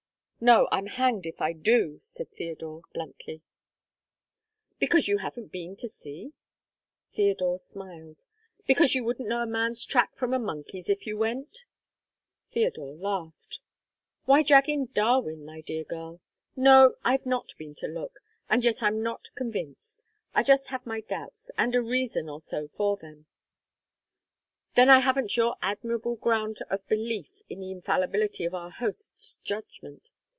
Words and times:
"No, 0.43 0.67
I'm 0.71 0.87
hanged 0.87 1.27
if 1.27 1.39
I 1.39 1.53
do," 1.53 1.99
said 2.01 2.31
Theodore, 2.31 2.81
bluntly. 2.95 3.43
"Because 4.79 5.07
you 5.07 5.19
haven't 5.19 5.51
been 5.51 5.75
to 5.75 5.87
see?" 5.87 6.33
Theodore 7.13 7.59
smiled. 7.59 8.23
"Because 8.65 8.95
you 8.95 9.03
wouldn't 9.03 9.29
know 9.29 9.43
a 9.43 9.45
man's 9.45 9.85
track 9.85 10.15
from 10.15 10.33
a 10.33 10.39
monkey's 10.39 10.89
if 10.89 11.05
you 11.05 11.15
went?" 11.15 11.65
Theodore 12.51 12.95
laughed. 12.95 13.59
"Why 14.25 14.41
drag 14.41 14.67
in 14.67 14.87
Darwin, 14.87 15.45
my 15.45 15.61
dear 15.61 15.83
girl? 15.83 16.21
No, 16.55 16.95
I've 17.03 17.27
not 17.27 17.53
been 17.59 17.75
to 17.75 17.85
look, 17.87 18.21
and 18.49 18.65
yet 18.65 18.81
I'm 18.81 19.03
not 19.03 19.29
convinced. 19.35 20.03
I 20.33 20.41
just 20.41 20.69
have 20.69 20.87
my 20.87 21.01
doubts, 21.01 21.51
and 21.55 21.75
a 21.75 21.83
reason 21.83 22.27
or 22.27 22.41
so 22.41 22.67
for 22.67 22.97
them; 22.97 23.27
then 24.73 24.89
I 24.89 25.01
haven't 25.01 25.37
your 25.37 25.57
admirable 25.61 26.15
ground 26.15 26.57
of 26.67 26.87
belief 26.87 27.43
in 27.47 27.59
the 27.59 27.69
infallibility 27.69 28.43
of 28.43 28.55
our 28.55 28.71
host's 28.71 29.35
judgment. 29.43 30.09